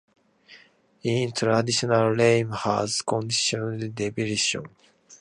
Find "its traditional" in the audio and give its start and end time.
1.03-2.15